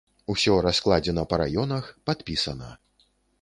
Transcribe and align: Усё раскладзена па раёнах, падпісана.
Усё 0.33 0.53
раскладзена 0.65 1.25
па 1.33 1.39
раёнах, 1.41 1.93
падпісана. 2.11 2.73